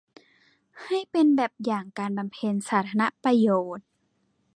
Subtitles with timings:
[0.83, 3.85] ให้เป็นแบบอย่างการบำเพ็ญสาธารณประโยชน์